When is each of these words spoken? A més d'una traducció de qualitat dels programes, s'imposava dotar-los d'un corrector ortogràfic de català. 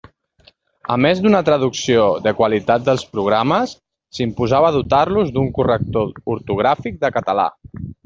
A 0.95 0.95
més 1.05 1.19
d'una 1.25 1.41
traducció 1.49 2.07
de 2.29 2.33
qualitat 2.39 2.89
dels 2.89 3.05
programes, 3.13 3.77
s'imposava 4.21 4.75
dotar-los 4.81 5.33
d'un 5.37 5.55
corrector 5.61 6.13
ortogràfic 6.39 7.03
de 7.07 7.17
català. 7.21 7.51